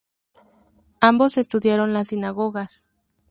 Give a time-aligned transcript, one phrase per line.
[0.99, 2.85] Ambos estudiaron las sinagogas.